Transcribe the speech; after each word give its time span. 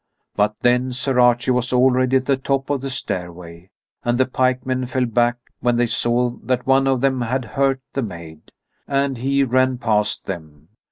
But 0.35 0.55
then 0.61 0.93
Sir 0.93 1.19
Archie 1.19 1.51
was 1.51 1.71
already 1.71 2.17
at 2.17 2.25
the 2.25 2.35
top 2.35 2.71
of 2.71 2.81
the 2.81 2.89
stairway. 2.89 3.69
And 4.03 4.17
the 4.17 4.25
pikemen 4.25 4.87
fell 4.87 5.05
back 5.05 5.37
when 5.59 5.77
they 5.77 5.85
saw 5.85 6.31
that 6.41 6.65
one 6.65 6.87
of 6.87 7.01
them 7.01 7.21
had 7.21 7.45
hurt 7.45 7.81
the 7.93 8.01
maid. 8.01 8.51
And 8.87 9.19
he 9.19 9.43
ran 9.43 9.77
past 9.77 10.25
them. 10.25 10.69